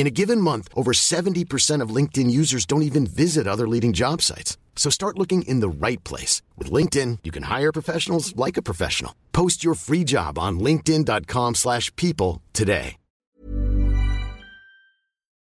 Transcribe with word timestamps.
In 0.00 0.06
a 0.06 0.16
given 0.22 0.40
month, 0.40 0.68
over 0.74 0.92
70% 0.92 1.82
of 1.82 1.94
LinkedIn 1.94 2.30
users 2.30 2.64
don't 2.64 2.84
even 2.84 3.06
visit 3.06 3.46
other 3.46 3.68
leading 3.68 3.92
job 3.92 4.22
sites. 4.22 4.56
So 4.74 4.88
start 4.88 5.18
looking 5.18 5.42
in 5.42 5.60
the 5.60 5.68
right 5.68 6.02
place. 6.04 6.40
With 6.56 6.72
LinkedIn, 6.72 7.18
you 7.22 7.30
can 7.30 7.42
hire 7.42 7.70
professionals 7.70 8.34
like 8.34 8.56
a 8.56 8.62
professional. 8.62 9.12
Post 9.32 9.62
your 9.62 9.74
free 9.74 10.04
job 10.04 10.38
on 10.38 10.58
linkedin.com 10.58 11.54
slash 11.54 11.94
people 11.96 12.40
today. 12.54 12.96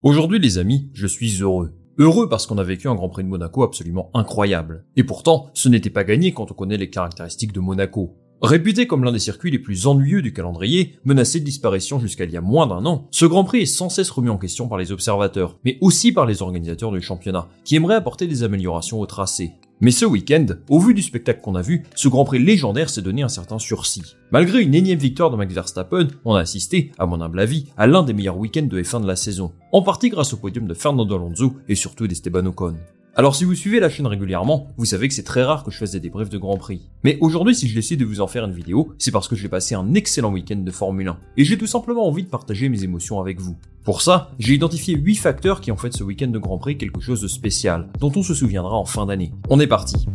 Aujourd'hui 0.04 0.40
les 0.40 0.58
amis, 0.58 0.90
je 0.94 1.08
suis 1.08 1.42
heureux. 1.42 1.72
Heureux 1.98 2.28
parce 2.28 2.46
qu'on 2.46 2.58
a 2.58 2.64
vécu 2.64 2.90
un 2.90 2.96
Grand 2.96 3.08
Prix 3.08 3.24
de 3.24 3.30
Monaco 3.30 3.64
absolument 3.64 4.12
incroyable. 4.14 4.84
Et 4.98 5.06
pourtant, 5.06 5.50
ce 5.54 5.70
n'était 5.70 5.90
pas 5.90 6.04
gagné 6.04 6.34
quand 6.34 6.52
on 6.52 6.56
connaît 6.56 6.76
les 6.76 6.90
caractéristiques 6.90 7.54
de 7.54 7.62
Monaco. 7.62 8.18
Réputé 8.42 8.88
comme 8.88 9.04
l'un 9.04 9.12
des 9.12 9.20
circuits 9.20 9.52
les 9.52 9.60
plus 9.60 9.86
ennuyeux 9.86 10.24
du 10.24 10.34
calendrier, 10.34 10.98
menacé 11.06 11.40
de 11.40 11.46
disparition 11.46 12.00
jusqu'à 12.00 12.24
il 12.24 12.32
y 12.32 12.38
a 12.38 12.42
moins 12.42 12.66
d'un 12.66 12.88
an, 12.88 13.08
ce 13.12 13.28
Grand 13.28 13.44
Prix 13.44 13.62
est 13.62 13.66
sans 13.68 13.90
cesse 13.90 14.10
remis 14.10 14.30
en 14.30 14.40
question 14.40 14.68
par 14.68 14.80
les 14.80 14.92
observateurs, 14.92 15.60
mais 15.64 15.78
aussi 15.80 16.12
par 16.12 16.26
les 16.26 16.42
organisateurs 16.42 16.92
du 16.92 17.02
championnat, 17.02 17.50
qui 17.64 17.76
aimeraient 17.76 17.94
apporter 17.94 18.26
des 18.26 18.42
améliorations 18.42 19.00
au 19.00 19.06
tracé. 19.06 19.52
Mais 19.80 19.92
ce 19.92 20.06
week-end, 20.06 20.48
au 20.70 20.80
vu 20.80 20.96
du 20.96 21.04
spectacle 21.04 21.42
qu'on 21.42 21.54
a 21.54 21.62
vu, 21.62 21.84
ce 21.94 22.08
Grand 22.08 22.26
Prix 22.26 22.44
légendaire 22.44 22.90
s'est 22.90 23.04
donné 23.04 23.22
un 23.22 23.30
certain 23.30 23.60
sursis. 23.60 24.16
Malgré 24.32 24.64
une 24.64 24.74
énième 24.74 24.98
victoire 24.98 25.30
de 25.30 25.38
Max 25.38 25.54
Verstappen, 25.54 26.08
on 26.26 26.34
a 26.34 26.40
assisté, 26.40 26.92
à 26.98 27.06
mon 27.06 27.22
humble 27.22 27.42
avis, 27.42 27.68
à 27.78 27.86
l'un 27.86 28.02
des 28.02 28.14
meilleurs 28.14 28.38
week-ends 28.38 28.66
de 28.68 28.82
F1 28.82 29.04
de 29.04 29.08
la 29.08 29.16
saison, 29.16 29.52
en 29.72 29.84
partie 29.84 30.10
grâce 30.10 30.34
au 30.34 30.38
podium 30.38 30.66
de 30.66 30.74
Fernando 30.74 31.14
Alonso 31.14 31.58
et 31.70 31.76
surtout 31.76 32.08
d'Esteban 32.08 32.48
Ocon. 32.48 32.76
Alors 33.14 33.36
si 33.36 33.44
vous 33.44 33.56
suivez 33.56 33.82
la 33.82 33.90
chaîne 33.90 34.08
régulièrement, 34.08 34.70
vous 34.78 34.86
savez 34.86 35.10
que 35.10 35.14
c'est 35.14 35.24
très 35.24 35.44
rare 35.44 35.66
que 35.66 35.72
je 35.72 35.78
fasse 35.78 35.92
des 35.92 36.00
débriefs 36.00 36.30
de 36.30 36.38
Grand 36.38 36.56
Prix. 36.56 36.88
Mais 37.04 37.18
aujourd'hui 37.20 37.54
si 37.54 37.68
je 37.68 37.76
décide 37.76 38.00
de 38.00 38.06
vous 38.06 38.22
en 38.22 38.28
faire 38.28 38.46
une 38.46 38.54
vidéo, 38.54 38.94
c'est 39.00 39.12
parce 39.12 39.28
que 39.28 39.36
j'ai 39.36 39.50
passé 39.50 39.76
un 39.76 39.94
excellent 39.96 40.32
week-end 40.32 40.56
de 40.56 40.72
Formule 40.72 41.10
1, 41.10 41.18
et 41.36 41.44
j'ai 41.44 41.58
tout 41.58 41.68
simplement 41.68 42.08
envie 42.08 42.24
de 42.24 42.30
partager 42.30 42.70
mes 42.70 42.86
émotions 42.86 43.20
avec 43.20 43.42
vous. 43.42 43.58
Pour 43.84 44.02
ça, 44.02 44.32
j'ai 44.40 44.54
identifié 44.54 44.96
8 44.96 45.16
facteurs 45.16 45.60
qui 45.60 45.74
ont 45.74 45.78
fait 45.78 45.92
ce 45.92 46.06
week-end 46.06 46.30
de 46.30 46.40
Grand 46.40 46.58
Prix 46.58 46.78
quelque 46.78 47.02
chose 47.02 47.20
de 47.20 47.28
spécial, 47.28 47.90
dont 48.00 48.14
on 48.16 48.24
se 48.24 48.34
souviendra 48.34 48.78
en 48.78 48.86
fin 48.86 49.06
d'année. 49.06 49.34
On 49.50 49.60
est 49.60 49.68
parti 49.68 50.06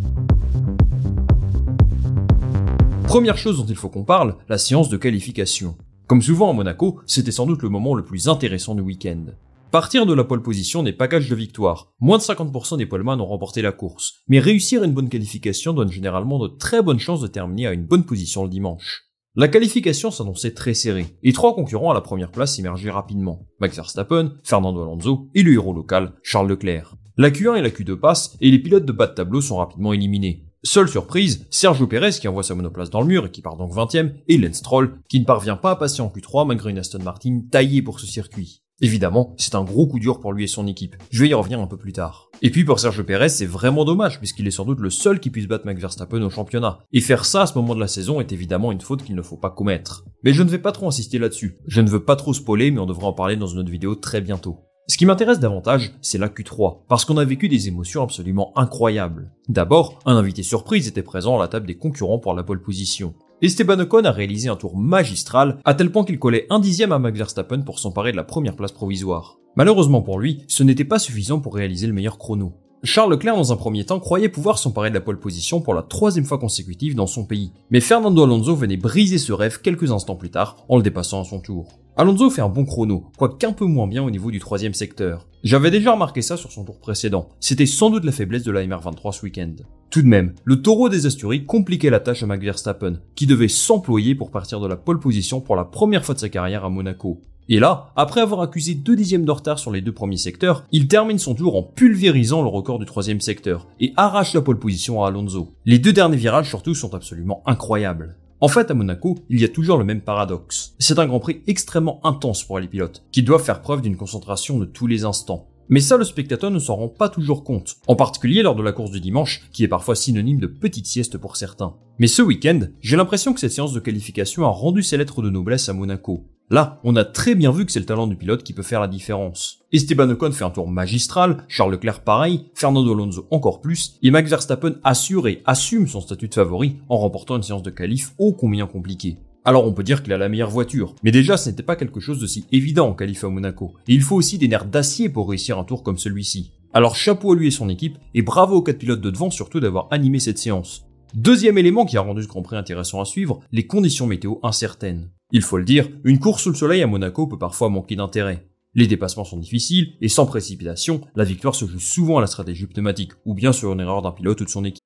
Première 3.05 3.37
chose 3.37 3.59
dont 3.59 3.67
il 3.67 3.77
faut 3.77 3.91
qu'on 3.91 4.05
parle, 4.05 4.37
la 4.49 4.57
séance 4.57 4.89
de 4.89 4.97
qualification. 4.97 5.77
Comme 6.07 6.23
souvent 6.23 6.49
à 6.49 6.55
Monaco, 6.55 7.01
c'était 7.05 7.31
sans 7.31 7.45
doute 7.45 7.63
le 7.63 7.69
moment 7.69 7.95
le 7.95 8.05
plus 8.05 8.29
intéressant 8.29 8.75
du 8.75 8.81
week-end. 8.81 9.27
Partir 9.73 10.07
de 10.07 10.15
la 10.15 10.23
pole 10.23 10.43
position 10.43 10.85
n'est 10.85 10.93
pas 10.93 11.09
de 11.09 11.35
victoire. 11.35 11.93
Moins 11.99 12.19
de 12.19 12.23
50% 12.23 12.79
des 12.79 12.87
poleman 12.87 13.21
ont 13.21 13.27
remporté 13.27 13.63
la 13.63 13.73
course. 13.73 14.23
Mais 14.29 14.39
réussir 14.39 14.85
une 14.85 14.93
bonne 14.93 15.09
qualification 15.09 15.73
donne 15.73 15.91
généralement 15.91 16.39
de 16.39 16.47
très 16.47 16.83
bonnes 16.83 17.01
chances 17.01 17.21
de 17.21 17.27
terminer 17.27 17.67
à 17.67 17.73
une 17.73 17.85
bonne 17.85 18.05
position 18.05 18.45
le 18.45 18.49
dimanche. 18.49 19.03
La 19.35 19.49
qualification 19.49 20.11
s'annonçait 20.11 20.55
très 20.55 20.73
serrée, 20.73 21.19
et 21.23 21.33
trois 21.33 21.55
concurrents 21.55 21.91
à 21.91 21.95
la 21.95 22.01
première 22.01 22.31
place 22.31 22.59
émergeaient 22.59 22.91
rapidement. 22.91 23.47
Max 23.61 23.77
Verstappen, 23.77 24.35
Fernando 24.45 24.83
Alonso 24.83 25.29
et 25.35 25.43
le 25.43 25.53
héros 25.53 25.75
local, 25.75 26.15
Charles 26.23 26.49
Leclerc. 26.49 26.95
La 27.19 27.31
Q1 27.31 27.57
et 27.57 27.63
la 27.63 27.71
Q2 27.71 27.97
passent, 27.97 28.37
et 28.41 28.51
les 28.51 28.61
pilotes 28.61 28.87
de 28.87 28.93
bas 28.93 29.09
de 29.09 29.15
tableau 29.15 29.41
sont 29.41 29.57
rapidement 29.57 29.93
éliminés. 29.93 30.47
Seule 30.63 30.89
surprise, 30.89 31.47
Sergio 31.51 31.87
Perez 31.87 32.13
qui 32.13 32.29
envoie 32.29 32.43
sa 32.43 32.55
monoplace 32.55 32.89
dans 32.89 33.01
le 33.01 33.09
mur 33.09 33.27
et 33.27 33.31
qui 33.31 33.43
part 33.43 33.57
donc 33.57 33.73
20ème, 33.73 34.15
et 34.29 34.39
Lance 34.39 34.57
Stroll 34.57 34.99
qui 35.09 35.21
ne 35.21 35.27
parvient 35.27 35.57
pas 35.57 35.73
à 35.73 35.77
passer 35.77 36.03
en 36.03 36.09
Q3 36.09 36.47
malgré 36.47 36.71
une 36.71 36.79
Aston 36.79 37.03
Martin 37.03 37.43
taillée 37.51 37.83
pour 37.83 38.01
ce 38.01 38.07
circuit. 38.07 38.63
Évidemment, 38.83 39.35
c'est 39.39 39.55
un 39.55 39.65
gros 39.65 39.87
coup 39.87 39.99
dur 39.99 40.21
pour 40.21 40.35
lui 40.35 40.45
et 40.45 40.49
son 40.49 40.67
équipe. 40.67 40.97
Je 41.11 41.23
vais 41.23 41.31
y 41.31 41.35
revenir 41.35 41.61
un 41.61 41.67
peu 41.67 41.79
plus 41.79 41.95
tard. 41.95 42.31
Et 42.43 42.51
puis 42.51 42.65
pour 42.65 42.79
Sergio 42.79 43.05
Perez, 43.05 43.31
c'est 43.31 43.47
vraiment 43.47 43.87
dommage 43.87 44.19
puisqu'il 44.19 44.47
est 44.47 44.51
sans 44.51 44.67
doute 44.67 44.81
le 44.81 44.91
seul 44.91 45.19
qui 45.19 45.31
puisse 45.31 45.49
battre 45.49 45.65
Max 45.65 45.81
Verstappen 45.81 46.21
au 46.21 46.29
championnat. 46.29 46.81
Et 46.93 47.01
faire 47.01 47.25
ça 47.25 47.43
à 47.43 47.47
ce 47.47 47.57
moment 47.57 47.75
de 47.75 47.81
la 47.81 47.89
saison 47.89 48.21
est 48.21 48.33
évidemment 48.33 48.73
une 48.73 48.83
faute 48.83 49.03
qu'il 49.03 49.15
ne 49.15 49.23
faut 49.23 49.39
pas 49.39 49.49
commettre. 49.49 50.05
Mais 50.25 50.35
je 50.35 50.43
ne 50.43 50.51
vais 50.51 50.59
pas 50.59 50.73
trop 50.73 50.89
insister 50.89 51.19
là-dessus. 51.19 51.57
Je 51.67 51.81
ne 51.81 51.89
veux 51.89 52.05
pas 52.05 52.17
trop 52.17 52.35
spoiler, 52.35 52.71
mais 52.71 52.81
on 52.81 52.87
devra 52.87 53.09
en 53.09 53.15
parler 53.15 53.37
dans 53.37 53.47
une 53.47 53.61
autre 53.61 53.71
vidéo 53.71 53.95
très 53.95 54.21
bientôt. 54.21 54.59
Ce 54.89 54.97
qui 54.97 55.07
m'intéresse 55.07 55.41
davantage, 55.41 55.95
c'est 56.01 56.19
la 56.19 56.29
Q3, 56.29 56.83
parce 56.87 57.05
qu'on 57.05 57.17
a 57.17 57.25
vécu 57.25 57.49
des 57.49 57.67
émotions 57.67 58.05
absolument 58.05 58.53
incroyables. 58.57 59.33
D'abord, 59.49 59.99
un 60.07 60.17
invité 60.17 60.45
surprise 60.45 60.87
était 60.87 61.03
présent 61.03 61.37
à 61.37 61.41
la 61.41 61.49
table 61.49 61.67
des 61.67 61.77
concurrents 61.77 62.21
pour 62.21 62.35
la 62.35 62.45
pole 62.45 62.63
position. 62.63 63.15
Esteban 63.43 63.79
Ocon 63.81 64.07
a 64.07 64.13
réalisé 64.13 64.49
un 64.49 64.57
tour 64.57 64.79
magistral, 64.79 65.59
à 65.67 65.75
tel 65.75 65.93
point 65.93 66.05
qu'il 66.05 66.19
collait 66.19 66.47
un 66.49 66.59
dixième 66.59 66.93
à 66.93 66.99
Max 66.99 67.19
Verstappen 67.19 67.61
pour 67.61 67.79
s'emparer 67.79 68.13
de 68.13 68.17
la 68.17 68.25
première 68.25 68.57
place 68.57 68.73
provisoire. 68.73 69.37
Malheureusement 69.57 70.01
pour 70.01 70.19
lui, 70.19 70.43
ce 70.49 70.63
n'était 70.63 70.87
pas 70.87 70.99
suffisant 70.99 71.41
pour 71.41 71.55
réaliser 71.55 71.87
le 71.87 71.93
meilleur 71.93 72.17
chrono. 72.17 72.55
Charles 72.83 73.11
Leclerc, 73.11 73.37
dans 73.37 73.53
un 73.53 73.57
premier 73.57 73.85
temps, 73.85 74.01
croyait 74.01 74.31
pouvoir 74.31 74.59
s'emparer 74.59 74.89
de 74.89 74.95
la 74.95 75.03
pole 75.03 75.21
position 75.21 75.61
pour 75.61 75.75
la 75.75 75.83
troisième 75.83 76.25
fois 76.25 76.39
consécutive 76.39 76.95
dans 76.95 77.07
son 77.07 77.27
pays. 77.27 77.53
Mais 77.71 77.81
Fernando 77.81 78.25
Alonso 78.25 78.55
venait 78.55 78.79
briser 78.79 79.19
ce 79.19 79.35
rêve 79.35 79.61
quelques 79.61 79.93
instants 79.93 80.17
plus 80.17 80.31
tard, 80.31 80.65
en 80.71 80.79
le 80.79 80.83
dépassant 80.83 81.21
à 81.21 81.25
son 81.25 81.41
tour. 81.41 81.79
Alonso 81.99 82.29
fait 82.29 82.43
un 82.43 82.51
bon 82.51 82.67
chrono, 82.67 83.05
quoique 83.17 83.47
un 83.47 83.55
peu 83.55 83.65
moins 83.65 83.87
bien 83.87 84.03
au 84.03 84.11
niveau 84.11 84.31
du 84.31 84.39
troisième 84.39 84.75
secteur. 84.75 85.27
J'avais 85.45 85.71
déjà 85.71 85.93
remarqué 85.93 86.21
ça 86.21 86.37
sur 86.37 86.53
son 86.53 86.63
tour 86.63 86.79
précédent. 86.79 87.31
C'était 87.41 87.65
sans 87.65 87.89
doute 87.89 88.05
la 88.05 88.13
faiblesse 88.13 88.43
de 88.43 88.53
la 88.53 88.67
MR23 88.67 89.13
ce 89.13 89.23
week-end. 89.23 89.55
Tout 89.89 90.03
de 90.03 90.07
même, 90.07 90.35
le 90.45 90.61
taureau 90.61 90.91
des 90.91 91.07
Asturies 91.07 91.47
compliquait 91.47 91.89
la 91.89 92.01
tâche 92.01 92.23
à 92.23 92.27
Max 92.27 92.45
Verstappen, 92.45 93.01
qui 93.15 93.27
devait 93.27 93.49
s'employer 93.49 94.15
pour 94.15 94.31
partir 94.31 94.61
de 94.61 94.67
la 94.67 94.77
pole 94.77 95.01
position 95.01 95.41
pour 95.41 95.57
la 95.57 95.65
première 95.65 96.05
fois 96.05 96.15
de 96.15 96.21
sa 96.21 96.29
carrière 96.29 96.67
à 96.67 96.69
Monaco. 96.69 97.23
Et 97.49 97.61
là, 97.61 97.93
après 97.97 98.21
avoir 98.21 98.43
accusé 98.43 98.75
deux 98.75 98.97
dixièmes 98.97 99.25
de 99.25 99.31
retard 99.31 99.59
sur 99.59 99.71
les 99.71 99.81
deux 99.81 99.93
premiers 99.93 100.19
secteurs, 100.19 100.67
il 100.73 100.89
termine 100.89 101.19
son 101.19 101.35
tour 101.35 101.57
en 101.57 101.63
pulvérisant 101.63 102.43
le 102.43 102.49
record 102.49 102.79
du 102.79 102.85
troisième 102.85 103.23
secteur 103.23 103.69
et 103.81 103.95
arrache 103.97 104.35
la 104.35 104.43
pole 104.43 104.59
position 104.59 105.03
à 105.03 105.09
Alonso. 105.09 105.55
Les 105.65 105.79
deux 105.79 105.95
derniers 105.95 106.19
virages 106.19 106.51
surtout 106.51 106.75
sont 106.75 106.93
absolument 106.93 107.43
incroyables. 107.47 108.17
En 108.39 108.49
fait, 108.49 108.71
à 108.71 108.75
Monaco, 108.75 109.15
il 109.31 109.41
y 109.41 109.45
a 109.45 109.49
toujours 109.49 109.79
le 109.79 109.85
même 109.85 110.03
paradoxe. 110.03 110.75
C'est 110.79 110.99
un 110.99 111.07
Grand 111.07 111.21
Prix 111.21 111.43
extrêmement 111.47 112.05
intense 112.05 112.45
pour 112.45 112.59
les 112.59 112.69
pilotes, 112.69 113.03
qui 113.11 113.23
doivent 113.23 113.43
faire 113.43 113.63
preuve 113.63 113.81
d'une 113.81 113.97
concentration 113.97 114.59
de 114.59 114.67
tous 114.67 114.87
les 114.87 115.05
instants. 115.05 115.49
Mais 115.71 115.81
ça, 115.81 115.97
le 115.97 116.05
spectateur 116.05 116.51
ne 116.51 116.59
s'en 116.59 116.77
rend 116.77 116.89
pas 116.89 117.09
toujours 117.09 117.45
compte, 117.45 117.77
en 117.87 117.97
particulier 117.97 118.43
lors 118.43 118.55
de 118.55 118.63
la 118.63 118.73
course 118.73 118.91
du 118.91 119.01
dimanche, 119.01 119.49
qui 119.53 119.65
est 119.65 119.69
parfois 119.69 119.97
synonyme 119.97 120.39
de 120.39 120.47
petite 120.47 120.87
sieste 120.87 121.17
pour 121.17 121.37
certains. 121.37 121.77
Mais 121.99 122.09
ce 122.09 122.21
week-end, 122.21 122.61
j'ai 122.83 122.97
l'impression 122.97 123.33
que 123.33 123.41
cette 123.41 123.53
séance 123.53 123.73
de 123.73 123.81
qualification 123.81 124.45
a 124.45 124.49
rendu 124.49 124.83
ses 124.83 124.99
lettres 124.99 125.23
de 125.23 125.31
noblesse 125.31 125.71
à 125.71 125.73
Monaco. 125.73 126.27
Là, 126.49 126.81
on 126.85 126.95
a 126.95 127.05
très 127.05 127.35
bien 127.35 127.51
vu 127.51 127.67
que 127.67 127.73
c'est 127.73 127.81
le 127.81 127.87
talent 127.87 128.07
du 128.07 128.15
pilote 128.15 128.45
qui 128.45 128.53
peut 128.53 128.63
faire 128.63 128.81
la 128.81 128.87
différence. 128.87 129.59
Esteban 129.73 130.09
Ocon 130.11 130.31
fait 130.31 130.45
un 130.45 130.51
tour 130.51 130.69
magistral, 130.69 131.45
Charles 131.49 131.73
Leclerc 131.73 132.05
pareil, 132.05 132.51
Fernando 132.55 132.93
Alonso 132.95 133.27
encore 133.33 133.61
plus, 133.61 133.99
et 134.03 134.13
Max 134.13 134.31
Verstappen 134.31 134.77
assure 134.85 135.27
et 135.27 135.43
assume 135.45 135.89
son 135.89 136.01
statut 136.01 136.29
de 136.29 136.35
favori 136.35 136.77
en 136.89 136.99
remportant 136.99 137.37
une 137.37 137.43
séance 137.43 137.65
de 137.65 137.71
qualif 137.71 138.13
ô 138.19 138.33
combien 138.33 138.69
compliquée. 138.69 139.17
Alors 139.45 139.67
on 139.67 139.73
peut 139.73 139.83
dire 139.83 140.05
qu'il 140.05 140.13
a 140.13 140.19
la 140.19 140.29
meilleure 140.29 140.51
voiture, 140.51 140.95
mais 141.03 141.11
déjà 141.11 141.37
ce 141.37 141.51
n'était 141.51 141.65
pas 141.65 141.75
quelque 141.75 141.99
chose 141.99 142.21
de 142.21 142.29
si 142.29 142.45
évident 142.53 142.89
en 142.89 142.95
qualif 142.95 143.25
à 143.25 143.29
Monaco, 143.29 143.75
et 143.89 143.95
il 143.95 144.03
faut 144.03 144.15
aussi 144.15 144.39
des 144.39 144.47
nerfs 144.47 144.67
d'acier 144.67 145.09
pour 145.09 145.29
réussir 145.29 145.59
un 145.59 145.65
tour 145.65 145.83
comme 145.83 145.99
celui-ci. 145.99 146.53
Alors 146.73 146.95
chapeau 146.95 147.33
à 147.33 147.37
lui 147.37 147.49
et 147.49 147.53
son 147.53 147.69
équipe, 147.69 147.99
et 148.15 148.23
bravo 148.23 148.57
aux 148.57 148.63
quatre 148.63 148.79
pilotes 148.79 149.01
de 149.01 149.11
devant 149.11 149.31
surtout 149.31 149.59
d'avoir 149.59 149.89
animé 149.91 150.21
cette 150.21 150.39
séance. 150.39 150.85
Deuxième 151.15 151.59
élément 151.59 151.87
qui 151.87 151.97
a 151.97 152.03
rendu 152.03 152.23
ce 152.23 152.29
Grand 152.29 152.43
Prix 152.43 152.57
intéressant 152.57 153.01
à 153.01 153.05
suivre, 153.05 153.41
les 153.51 153.67
conditions 153.67 154.07
météo 154.07 154.37
incertaines. 154.43 155.09
Il 155.33 155.43
faut 155.43 155.59
le 155.59 155.65
dire, 155.65 155.89
une 156.05 156.21
course 156.21 156.45
sous 156.45 156.51
le 156.51 156.55
soleil 156.55 156.83
à 156.83 156.87
Monaco 156.87 157.27
peut 157.27 157.39
parfois 157.39 157.69
manquer 157.69 157.97
d'intérêt. 157.97 158.47
Les 158.75 158.87
dépassements 158.87 159.25
sont 159.25 159.39
difficiles, 159.39 159.95
et 160.01 160.09
sans 160.09 160.25
précipitation, 160.25 161.01
la 161.17 161.25
victoire 161.25 161.55
se 161.55 161.67
joue 161.67 161.81
souvent 161.81 162.19
à 162.19 162.21
la 162.21 162.29
stratégie 162.29 162.67
pneumatique, 162.67 163.13
ou 163.25 163.35
bien 163.35 163.53
sur 163.53 163.73
une 163.73 163.81
erreur 163.81 164.03
d'un 164.03 164.13
pilote 164.13 164.41
ou 164.41 164.45
de 164.45 164.51
son 164.51 164.65
équipe. 164.65 164.83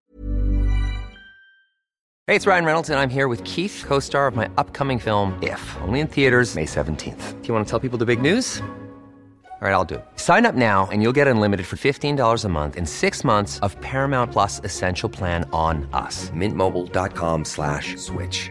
Hey, 2.27 2.37
it's 2.37 2.47
Ryan 2.47 2.65
Reynolds, 2.65 2.89
and 2.89 2.99
I'm 2.99 3.11
here 3.11 3.27
with 3.29 3.43
Keith, 3.45 3.85
co 3.87 3.99
star 4.01 4.29
of 4.29 4.37
my 4.37 4.49
upcoming 4.57 4.99
film, 4.99 5.35
If, 5.43 5.77
only 5.87 6.01
in 6.01 6.07
theaters, 6.07 6.55
May 6.55 6.65
17th. 6.65 7.43
Do 7.43 7.49
you 7.49 7.53
want 7.53 7.67
to 7.67 7.71
tell 7.71 7.81
people 7.81 7.99
the 7.99 8.07
big 8.07 8.23
news? 8.23 8.63
All 9.63 9.69
right, 9.69 9.75
I'll 9.75 9.85
do 9.85 9.97
it. 9.97 10.05
Sign 10.17 10.47
up 10.47 10.55
now 10.55 10.89
and 10.91 11.03
you'll 11.03 11.13
get 11.13 11.29
unlimited 11.29 11.67
for 11.67 11.77
$15 11.77 12.45
a 12.45 12.49
month 12.49 12.77
in 12.79 12.87
six 12.87 13.23
months 13.23 13.59
of 13.59 13.79
Paramount 13.83 14.33
Plus 14.33 14.63
Essential 14.65 15.11
Plan 15.11 15.47
on 15.53 15.87
us. 15.93 16.31
Mintmobile.com 16.31 17.45
slash 17.45 17.95
switch. 17.99 18.51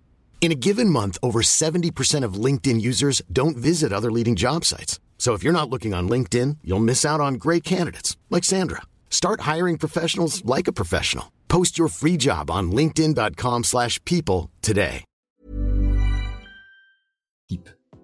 In 0.41 0.51
a 0.51 0.55
given 0.55 0.89
month, 0.89 1.19
over 1.21 1.43
70% 1.43 2.25
of 2.25 2.33
LinkedIn 2.33 2.81
users 2.81 3.21
don't 3.31 3.55
visit 3.55 3.93
other 3.93 4.11
leading 4.11 4.35
job 4.35 4.65
sites. 4.65 4.99
So 5.19 5.35
if 5.35 5.43
you're 5.43 5.53
not 5.53 5.69
looking 5.69 5.93
on 5.93 6.09
LinkedIn, 6.09 6.57
you'll 6.63 6.79
miss 6.79 7.05
out 7.05 7.21
on 7.21 7.35
great 7.35 7.63
candidates 7.63 8.17
like 8.31 8.43
Sandra. 8.43 8.81
Start 9.11 9.41
hiring 9.41 9.77
professionals 9.77 10.43
like 10.43 10.67
a 10.67 10.73
professional. 10.73 11.31
Post 11.47 11.77
your 11.77 11.89
free 11.89 12.17
job 12.17 12.49
on 12.49 12.71
linkedin.com/people 12.71 14.49
today. 14.61 15.03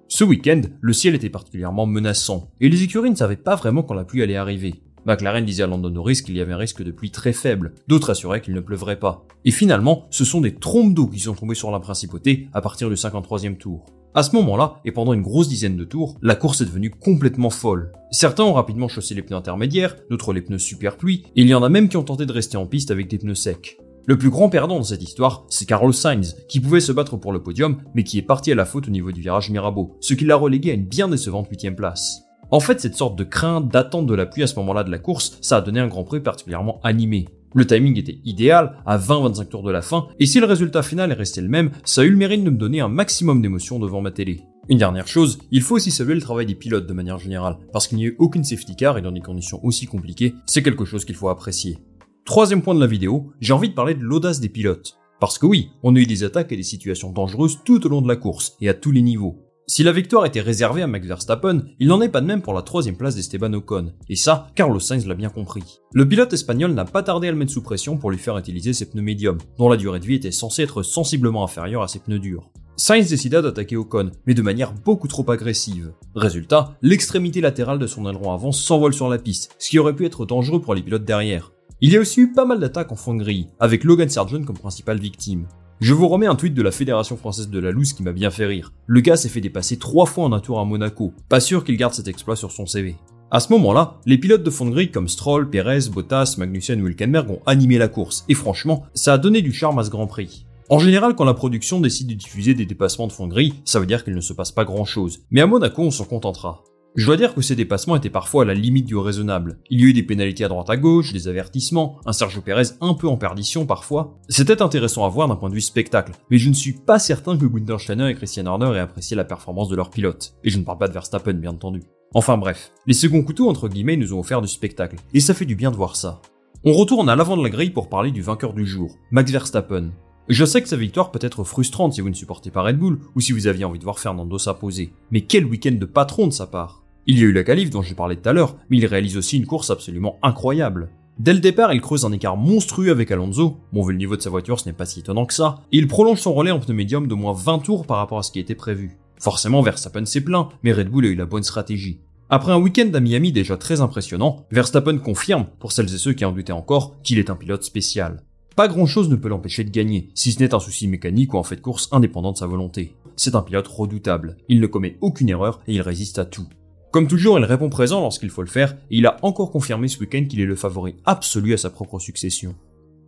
Ce 0.09 0.23
week-end, 0.23 0.61
le 0.79 0.93
ciel 0.93 1.15
était 1.15 1.29
particulièrement 1.29 1.85
menaçant, 1.85 2.51
et 2.61 2.69
les 2.69 2.83
écuries 2.83 3.09
ne 3.09 3.15
savaient 3.15 3.35
pas 3.35 3.55
vraiment 3.55 3.83
quand 3.83 3.93
la 3.93 4.05
pluie 4.05 4.21
allait 4.21 4.37
arriver. 4.37 4.81
McLaren 5.07 5.45
disait 5.45 5.63
à 5.63 5.67
Lando 5.67 5.89
Norris 5.89 6.21
qu'il 6.23 6.35
y 6.35 6.41
avait 6.41 6.51
un 6.51 6.57
risque 6.57 6.83
de 6.83 6.91
pluie 6.91 7.11
très 7.11 7.31
faible, 7.31 7.73
d'autres 7.87 8.09
assuraient 8.09 8.41
qu'il 8.41 8.53
ne 8.53 8.59
pleuvrait 8.59 8.99
pas. 8.99 9.25
Et 9.45 9.51
finalement, 9.51 10.05
ce 10.11 10.25
sont 10.25 10.41
des 10.41 10.55
trompes 10.55 10.93
d'eau 10.93 11.07
qui 11.07 11.19
sont 11.19 11.33
tombées 11.33 11.55
sur 11.55 11.71
la 11.71 11.79
principauté 11.79 12.49
à 12.53 12.59
partir 12.59 12.89
du 12.89 12.95
53e 12.95 13.57
tour. 13.57 13.85
À 14.13 14.23
ce 14.23 14.35
moment-là, 14.35 14.81
et 14.83 14.91
pendant 14.91 15.13
une 15.13 15.21
grosse 15.21 15.47
dizaine 15.47 15.77
de 15.77 15.85
tours, 15.85 16.17
la 16.21 16.35
course 16.35 16.59
est 16.59 16.65
devenue 16.65 16.89
complètement 16.89 17.49
folle. 17.49 17.93
Certains 18.11 18.43
ont 18.43 18.53
rapidement 18.53 18.89
chaussé 18.89 19.15
les 19.15 19.21
pneus 19.21 19.37
intermédiaires, 19.37 19.95
d'autres 20.09 20.33
les 20.33 20.41
pneus 20.41 20.59
super 20.59 20.97
pluie, 20.97 21.23
et 21.35 21.41
il 21.41 21.47
y 21.47 21.53
en 21.53 21.63
a 21.63 21.69
même 21.69 21.87
qui 21.87 21.97
ont 21.97 22.03
tenté 22.03 22.25
de 22.25 22.33
rester 22.33 22.57
en 22.57 22.65
piste 22.65 22.91
avec 22.91 23.07
des 23.07 23.17
pneus 23.17 23.35
secs. 23.35 23.77
Le 24.07 24.17
plus 24.17 24.29
grand 24.29 24.49
perdant 24.49 24.77
dans 24.77 24.83
cette 24.83 25.03
histoire, 25.03 25.45
c'est 25.49 25.67
Carlos 25.67 25.93
Sainz, 25.93 26.35
qui 26.49 26.59
pouvait 26.59 26.79
se 26.81 26.91
battre 26.91 27.15
pour 27.15 27.31
le 27.31 27.43
podium, 27.43 27.77
mais 27.93 28.03
qui 28.03 28.17
est 28.17 28.23
parti 28.23 28.51
à 28.51 28.55
la 28.55 28.65
faute 28.65 28.87
au 28.87 28.91
niveau 28.91 29.13
du 29.13 29.21
virage 29.21 29.49
Mirabeau, 29.51 29.97
ce 30.01 30.13
qui 30.13 30.25
l'a 30.25 30.35
relégué 30.35 30.71
à 30.71 30.73
une 30.73 30.85
bien 30.85 31.07
décevante 31.07 31.47
8 31.49 31.71
place. 31.71 32.26
En 32.49 32.61
fait, 32.61 32.79
cette 32.79 32.95
sorte 32.95 33.17
de 33.17 33.25
crainte 33.25 33.67
d'attente 33.67 34.07
de 34.07 34.15
la 34.15 34.25
pluie 34.25 34.43
à 34.43 34.47
ce 34.47 34.55
moment-là 34.55 34.85
de 34.85 34.91
la 34.91 34.99
course, 34.99 35.37
ça 35.41 35.57
a 35.57 35.61
donné 35.61 35.81
un 35.81 35.87
Grand 35.87 36.05
Prix 36.05 36.21
particulièrement 36.21 36.79
animé. 36.81 37.27
Le 37.53 37.67
timing 37.67 37.97
était 37.97 38.19
idéal, 38.23 38.77
à 38.85 38.97
20-25 38.97 39.47
tours 39.47 39.63
de 39.63 39.71
la 39.71 39.81
fin, 39.81 40.07
et 40.19 40.25
si 40.25 40.39
le 40.39 40.45
résultat 40.45 40.81
final 40.81 41.11
est 41.11 41.15
resté 41.15 41.41
le 41.41 41.49
même, 41.49 41.71
ça 41.83 42.01
a 42.01 42.03
eu 42.05 42.09
le 42.09 42.15
mérite 42.15 42.43
de 42.43 42.49
me 42.49 42.57
donner 42.57 42.79
un 42.79 42.87
maximum 42.87 43.41
d'émotion 43.41 43.79
devant 43.79 44.01
ma 44.01 44.11
télé. 44.11 44.43
Une 44.69 44.77
dernière 44.77 45.07
chose, 45.07 45.39
il 45.51 45.61
faut 45.61 45.75
aussi 45.75 45.91
saluer 45.91 46.15
le 46.15 46.21
travail 46.21 46.45
des 46.45 46.55
pilotes 46.55 46.87
de 46.87 46.93
manière 46.93 47.19
générale, 47.19 47.57
parce 47.73 47.87
qu'il 47.87 47.97
n'y 47.97 48.05
a 48.05 48.09
eu 48.09 48.15
aucune 48.19 48.43
safety 48.43 48.75
car 48.75 48.97
et 48.97 49.01
dans 49.01 49.11
des 49.11 49.21
conditions 49.21 49.59
aussi 49.63 49.85
compliquées, 49.85 50.33
c'est 50.45 50.63
quelque 50.63 50.85
chose 50.85 51.03
qu'il 51.03 51.15
faut 51.15 51.29
apprécier. 51.29 51.79
Troisième 52.23 52.61
point 52.61 52.75
de 52.75 52.79
la 52.79 52.87
vidéo, 52.87 53.31
j'ai 53.41 53.53
envie 53.53 53.69
de 53.69 53.73
parler 53.73 53.95
de 53.95 54.03
l'audace 54.03 54.39
des 54.39 54.49
pilotes. 54.49 54.97
Parce 55.19 55.37
que 55.37 55.45
oui, 55.45 55.71
on 55.83 55.95
a 55.95 55.99
eu 55.99 56.05
des 56.05 56.23
attaques 56.23 56.51
et 56.51 56.57
des 56.57 56.63
situations 56.63 57.11
dangereuses 57.11 57.59
tout 57.65 57.85
au 57.85 57.89
long 57.89 58.01
de 58.01 58.07
la 58.07 58.17
course, 58.17 58.55
et 58.61 58.69
à 58.69 58.73
tous 58.73 58.91
les 58.91 59.01
niveaux. 59.01 59.46
Si 59.69 59.83
la 59.83 59.91
victoire 59.91 60.25
était 60.25 60.39
réservée 60.39 60.81
à 60.81 60.87
Max 60.87 61.05
Verstappen, 61.05 61.65
il 61.77 61.89
n'en 61.89 61.99
est 61.99 62.07
pas 62.07 62.21
de 62.21 62.25
même 62.25 62.41
pour 62.41 62.53
la 62.53 62.61
troisième 62.61 62.95
place 62.95 63.17
d'Esteban 63.17 63.51
Ocon. 63.51 63.91
Et 64.07 64.15
ça, 64.15 64.47
Carlos 64.55 64.79
Sainz 64.79 65.05
l'a 65.05 65.13
bien 65.13 65.27
compris. 65.27 65.81
Le 65.91 66.07
pilote 66.07 66.31
espagnol 66.31 66.71
n'a 66.71 66.85
pas 66.85 67.03
tardé 67.03 67.27
à 67.27 67.31
le 67.31 67.37
mettre 67.37 67.51
sous 67.51 67.61
pression 67.61 67.97
pour 67.97 68.09
lui 68.09 68.17
faire 68.17 68.37
utiliser 68.37 68.71
ses 68.71 68.89
pneus 68.89 69.01
médiums, 69.01 69.39
dont 69.57 69.67
la 69.67 69.75
durée 69.75 69.99
de 69.99 70.05
vie 70.05 70.15
était 70.15 70.31
censée 70.31 70.63
être 70.63 70.83
sensiblement 70.83 71.43
inférieure 71.43 71.81
à 71.83 71.89
ses 71.89 71.99
pneus 71.99 72.19
durs. 72.19 72.49
Sainz 72.77 73.09
décida 73.09 73.41
d'attaquer 73.41 73.75
Ocon, 73.75 74.11
mais 74.25 74.33
de 74.33 74.41
manière 74.41 74.71
beaucoup 74.71 75.09
trop 75.09 75.29
agressive. 75.29 75.91
Résultat, 76.15 76.77
l'extrémité 76.81 77.41
latérale 77.41 77.77
de 77.77 77.87
son 77.87 78.09
aileron 78.09 78.31
avant 78.31 78.53
s'envole 78.53 78.93
sur 78.93 79.09
la 79.09 79.17
piste, 79.17 79.53
ce 79.59 79.69
qui 79.69 79.79
aurait 79.79 79.97
pu 79.97 80.05
être 80.05 80.25
dangereux 80.25 80.61
pour 80.61 80.75
les 80.75 80.81
pilotes 80.81 81.03
derrière. 81.03 81.51
Il 81.81 81.91
y 81.91 81.97
a 81.97 81.99
aussi 81.99 82.21
eu 82.21 82.31
pas 82.31 82.45
mal 82.45 82.59
d'attaques 82.59 82.93
en 82.93 82.95
fond 82.95 83.15
de 83.15 83.19
grille, 83.19 83.49
avec 83.59 83.83
Logan 83.83 84.07
Sargent 84.07 84.43
comme 84.45 84.57
principale 84.57 84.99
victime. 84.99 85.45
Je 85.79 85.93
vous 85.93 86.07
remets 86.07 86.25
un 86.25 86.33
tweet 86.33 86.55
de 86.55 86.63
la 86.63 86.71
Fédération 86.71 87.17
Française 87.17 87.49
de 87.49 87.59
la 87.59 87.69
Loose 87.69 87.93
qui 87.93 88.01
m'a 88.01 88.11
bien 88.11 88.31
fait 88.31 88.47
rire. 88.47 88.73
Le 88.87 88.99
gars 88.99 89.15
s'est 89.15 89.29
fait 89.29 89.41
dépasser 89.41 89.77
trois 89.77 90.07
fois 90.07 90.23
en 90.23 90.33
un 90.33 90.39
tour 90.39 90.59
à 90.59 90.65
Monaco. 90.65 91.13
Pas 91.29 91.39
sûr 91.39 91.63
qu'il 91.63 91.77
garde 91.77 91.93
cet 91.93 92.07
exploit 92.07 92.35
sur 92.35 92.51
son 92.51 92.65
CV. 92.65 92.95
À 93.29 93.39
ce 93.39 93.53
moment-là, 93.53 93.99
les 94.07 94.17
pilotes 94.17 94.41
de 94.41 94.49
fond 94.49 94.65
de 94.65 94.71
grille 94.71 94.89
comme 94.89 95.07
Stroll, 95.07 95.51
Perez, 95.51 95.89
Bottas, 95.91 96.33
Magnussen 96.39 96.81
ou 96.81 96.87
Hülkenberg 96.87 97.29
ont 97.29 97.41
animé 97.45 97.77
la 97.77 97.89
course, 97.89 98.25
et 98.27 98.33
franchement, 98.33 98.85
ça 98.95 99.13
a 99.13 99.17
donné 99.19 99.43
du 99.43 99.53
charme 99.53 99.77
à 99.77 99.83
ce 99.83 99.91
Grand 99.91 100.07
Prix. 100.07 100.47
En 100.69 100.79
général, 100.79 101.13
quand 101.13 101.25
la 101.25 101.35
production 101.35 101.79
décide 101.79 102.07
de 102.07 102.15
diffuser 102.15 102.55
des 102.55 102.65
dépassements 102.65 103.05
de 103.05 103.11
fond 103.11 103.27
de 103.27 103.33
grille, 103.33 103.53
ça 103.63 103.79
veut 103.79 103.85
dire 103.85 104.03
qu'il 104.03 104.15
ne 104.15 104.21
se 104.21 104.33
passe 104.33 104.51
pas 104.51 104.65
grand 104.65 104.85
chose. 104.85 105.19
Mais 105.29 105.41
à 105.41 105.45
Monaco, 105.45 105.83
on 105.83 105.91
s'en 105.91 106.05
contentera. 106.05 106.63
Je 106.97 107.05
dois 107.05 107.15
dire 107.15 107.35
que 107.35 107.43
ces 107.43 107.55
dépassements 107.55 107.95
étaient 107.95 108.09
parfois 108.09 108.41
à 108.41 108.45
la 108.45 108.55
limite 108.55 108.87
du 108.87 108.97
raisonnable. 108.97 109.59
Il 109.69 109.79
y 109.79 109.83
a 109.83 109.87
eu 109.89 109.93
des 109.93 110.01
pénalités 110.01 110.43
à 110.43 110.47
droite 110.47 110.71
à 110.71 110.77
gauche, 110.77 111.13
des 111.13 111.27
avertissements, 111.27 111.99
un 112.07 112.11
Sergio 112.11 112.41
Perez 112.41 112.69
un 112.81 112.95
peu 112.95 113.07
en 113.07 113.17
perdition 113.17 113.67
parfois. 113.67 114.17
C'était 114.29 114.63
intéressant 114.63 115.05
à 115.05 115.09
voir 115.09 115.27
d'un 115.27 115.35
point 115.35 115.49
de 115.49 115.53
vue 115.53 115.61
spectacle, 115.61 116.13
mais 116.31 116.39
je 116.39 116.49
ne 116.49 116.55
suis 116.55 116.73
pas 116.73 116.97
certain 116.97 117.37
que 117.37 117.45
Günther 117.45 117.79
Steiner 117.79 118.09
et 118.09 118.15
Christian 118.15 118.47
Horner 118.47 118.75
aient 118.75 118.79
apprécié 118.79 119.15
la 119.15 119.25
performance 119.25 119.69
de 119.69 119.75
leur 119.75 119.91
pilote. 119.91 120.33
Et 120.43 120.49
je 120.49 120.57
ne 120.57 120.63
parle 120.63 120.79
pas 120.79 120.87
de 120.87 120.93
Verstappen 120.93 121.33
bien 121.33 121.51
entendu. 121.51 121.83
Enfin 122.15 122.35
bref, 122.35 122.71
les 122.87 122.95
seconds 122.95 123.21
couteaux 123.21 123.47
entre 123.47 123.69
guillemets 123.69 123.95
nous 123.95 124.15
ont 124.15 124.19
offert 124.19 124.41
du 124.41 124.47
spectacle, 124.47 124.95
et 125.13 125.19
ça 125.19 125.35
fait 125.35 125.45
du 125.45 125.55
bien 125.55 125.69
de 125.69 125.75
voir 125.75 125.95
ça. 125.95 126.23
On 126.63 126.73
retourne 126.73 127.09
à 127.09 127.15
l'avant 127.15 127.37
de 127.37 127.43
la 127.43 127.51
grille 127.51 127.69
pour 127.69 127.89
parler 127.89 128.09
du 128.09 128.23
vainqueur 128.23 128.53
du 128.53 128.65
jour, 128.65 128.95
Max 129.11 129.31
Verstappen. 129.31 129.91
Je 130.29 130.45
sais 130.45 130.63
que 130.63 130.67
sa 130.67 130.75
victoire 130.75 131.11
peut 131.11 131.19
être 131.21 131.43
frustrante 131.43 131.93
si 131.93 132.01
vous 132.01 132.09
ne 132.09 132.15
supportez 132.15 132.49
pas 132.49 132.63
Red 132.63 132.79
Bull 132.79 133.01
ou 133.13 133.21
si 133.21 133.33
vous 133.33 133.45
aviez 133.45 133.65
envie 133.65 133.77
de 133.77 133.83
voir 133.83 133.99
Fernando 133.99 134.39
s'imposer. 134.39 134.93
Mais 135.11 135.21
quel 135.21 135.45
week-end 135.45 135.75
de 135.79 135.85
patron 135.85 136.25
de 136.25 136.33
sa 136.33 136.47
part 136.47 136.81
Il 137.09 137.17
y 137.17 137.21
a 137.21 137.25
eu 137.25 137.31
la 137.31 137.45
qualif 137.45 137.69
dont 137.69 137.81
j'ai 137.81 137.95
parlé 137.95 138.17
tout 138.17 138.27
à 138.27 138.33
l'heure, 138.33 138.57
mais 138.69 138.77
il 138.77 138.85
réalise 138.85 139.15
aussi 139.15 139.37
une 139.37 139.45
course 139.45 139.69
absolument 139.69 140.19
incroyable. 140.23 140.89
Dès 141.19 141.33
le 141.33 141.39
départ, 141.39 141.73
il 141.73 141.79
creuse 141.79 142.03
un 142.03 142.11
écart 142.11 142.35
monstrueux 142.35 142.91
avec 142.91 143.09
Alonso. 143.11 143.61
Bon, 143.71 143.81
vu 143.81 143.93
le 143.93 143.97
niveau 143.97 144.17
de 144.17 144.21
sa 144.21 144.29
voiture, 144.29 144.59
ce 144.59 144.67
n'est 144.67 144.73
pas 144.73 144.85
si 144.85 144.99
étonnant 144.99 145.25
que 145.25 145.33
ça. 145.33 145.61
Et 145.71 145.77
il 145.77 145.87
prolonge 145.87 146.19
son 146.19 146.33
relais 146.33 146.51
en 146.51 146.59
pneu 146.59 146.73
médium 146.73 147.07
de 147.07 147.15
moins 147.15 147.31
20 147.31 147.59
tours 147.59 147.85
par 147.85 147.97
rapport 147.97 148.19
à 148.19 148.23
ce 148.23 148.31
qui 148.31 148.39
était 148.39 148.55
prévu. 148.55 148.97
Forcément, 149.21 149.61
Verstappen 149.61 150.03
s'est 150.03 150.19
plaint, 150.19 150.49
mais 150.63 150.73
Red 150.73 150.89
Bull 150.89 151.05
a 151.05 151.07
eu 151.07 151.15
la 151.15 151.25
bonne 151.25 151.43
stratégie. 151.43 152.01
Après 152.29 152.51
un 152.51 152.59
week-end 152.59 152.91
à 152.93 152.99
Miami 152.99 153.31
déjà 153.31 153.55
très 153.55 153.79
impressionnant, 153.79 154.45
Verstappen 154.51 154.97
confirme, 154.97 155.45
pour 155.59 155.71
celles 155.71 155.93
et 155.93 155.97
ceux 155.97 156.11
qui 156.11 156.25
en 156.25 156.33
doutaient 156.33 156.51
encore, 156.51 157.01
qu'il 157.03 157.19
est 157.19 157.29
un 157.29 157.37
pilote 157.37 157.63
spécial. 157.63 158.21
Pas 158.57 158.67
grand 158.67 158.85
chose 158.85 159.07
ne 159.07 159.15
peut 159.15 159.29
l'empêcher 159.29 159.63
de 159.63 159.71
gagner, 159.71 160.09
si 160.13 160.33
ce 160.33 160.39
n'est 160.41 160.53
un 160.53 160.59
souci 160.59 160.89
mécanique 160.89 161.33
ou 161.33 161.37
en 161.37 161.43
fait 161.43 161.55
de 161.55 161.61
course 161.61 161.87
indépendant 161.93 162.33
de 162.33 162.37
sa 162.37 162.47
volonté. 162.47 162.95
C'est 163.15 163.35
un 163.35 163.41
pilote 163.41 163.67
redoutable, 163.67 164.35
il 164.49 164.59
ne 164.59 164.67
commet 164.67 164.97
aucune 164.99 165.29
erreur 165.29 165.61
et 165.67 165.75
il 165.75 165.81
résiste 165.81 166.19
à 166.19 166.25
tout. 166.25 166.47
Comme 166.91 167.07
toujours, 167.07 167.37
il 167.37 167.45
répond 167.45 167.69
présent 167.69 168.01
lorsqu'il 168.01 168.29
faut 168.29 168.41
le 168.41 168.47
faire, 168.47 168.73
et 168.89 168.97
il 168.97 169.05
a 169.05 169.17
encore 169.21 169.51
confirmé 169.51 169.87
ce 169.87 169.99
week-end 169.99 170.25
qu'il 170.27 170.39
est 170.39 170.45
le 170.45 170.55
favori 170.55 170.95
absolu 171.05 171.53
à 171.53 171.57
sa 171.57 171.69
propre 171.69 171.99
succession. 171.99 172.55